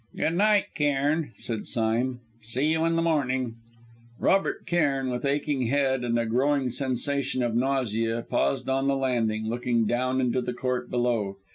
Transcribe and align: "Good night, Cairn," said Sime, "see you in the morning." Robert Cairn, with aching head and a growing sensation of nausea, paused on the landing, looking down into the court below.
"Good 0.17 0.33
night, 0.33 0.65
Cairn," 0.73 1.31
said 1.37 1.67
Sime, 1.67 2.21
"see 2.41 2.65
you 2.71 2.85
in 2.85 2.95
the 2.95 3.03
morning." 3.03 3.57
Robert 4.19 4.65
Cairn, 4.65 5.11
with 5.11 5.25
aching 5.25 5.67
head 5.67 6.03
and 6.03 6.17
a 6.17 6.25
growing 6.25 6.71
sensation 6.71 7.43
of 7.43 7.53
nausea, 7.55 8.25
paused 8.27 8.67
on 8.67 8.87
the 8.87 8.95
landing, 8.95 9.47
looking 9.47 9.85
down 9.85 10.19
into 10.19 10.41
the 10.41 10.53
court 10.53 10.89
below. 10.89 11.37